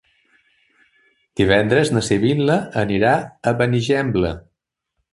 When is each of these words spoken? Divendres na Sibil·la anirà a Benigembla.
Divendres 1.41 1.93
na 1.97 2.03
Sibil·la 2.09 2.57
anirà 2.87 3.15
a 3.53 3.57
Benigembla. 3.63 4.37